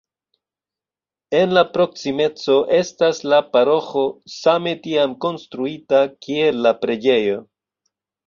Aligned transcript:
En 1.39 1.51
la 1.57 1.63
proksimeco 1.73 2.55
estas 2.77 3.19
la 3.33 3.41
paroĥo, 3.57 4.05
same 4.37 4.73
tiam 4.87 5.15
konstruita, 5.27 6.01
kiel 6.27 6.59
la 6.69 6.73
preĝejo. 6.87 7.37